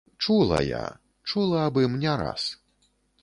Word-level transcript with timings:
Чула 0.25 0.61
я, 0.67 0.79
чула 1.29 1.59
аб 1.65 1.77
ім 1.83 1.99
не 2.05 2.17
раз. 2.25 2.47